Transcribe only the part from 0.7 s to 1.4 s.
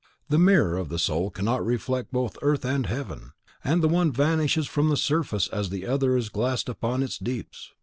of the soul